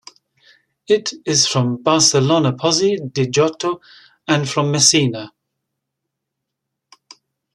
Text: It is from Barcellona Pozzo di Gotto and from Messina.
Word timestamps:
It 0.87 1.13
is 1.27 1.45
from 1.45 1.83
Barcellona 1.83 2.53
Pozzo 2.57 3.05
di 3.13 3.27
Gotto 3.27 3.81
and 4.27 4.49
from 4.49 4.71
Messina. 4.71 5.31